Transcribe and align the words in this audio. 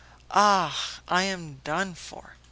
Ah! 0.33 0.93
I 1.07 1.21
am 1.25 1.61
done 1.63 1.93
for." 1.93 2.37